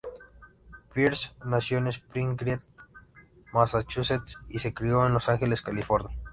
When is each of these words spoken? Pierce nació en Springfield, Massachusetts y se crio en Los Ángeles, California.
Pierce 0.95 1.31
nació 1.45 1.77
en 1.77 1.85
Springfield, 1.85 2.63
Massachusetts 3.53 4.41
y 4.49 4.57
se 4.57 4.73
crio 4.73 5.05
en 5.05 5.13
Los 5.13 5.29
Ángeles, 5.29 5.61
California. 5.61 6.17